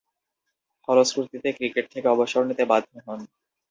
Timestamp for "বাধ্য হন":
2.71-3.19